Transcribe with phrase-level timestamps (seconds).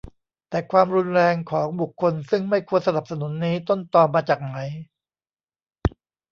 [0.49, 4.57] แต่ความรุนแรงของบุคคลซึ่งไม่ควรสนับสนุนนี้ ต้นตอมาจากไหน